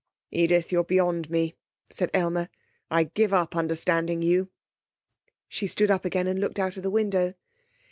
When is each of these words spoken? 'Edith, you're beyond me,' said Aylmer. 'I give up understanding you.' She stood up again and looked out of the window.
'Edith, 0.31 0.71
you're 0.71 0.83
beyond 0.83 1.29
me,' 1.29 1.53
said 1.91 2.09
Aylmer. 2.15 2.49
'I 2.89 3.03
give 3.13 3.35
up 3.35 3.55
understanding 3.55 4.23
you.' 4.23 4.49
She 5.47 5.67
stood 5.67 5.91
up 5.91 6.05
again 6.05 6.25
and 6.25 6.39
looked 6.41 6.57
out 6.57 6.75
of 6.75 6.81
the 6.81 6.89
window. 6.89 7.35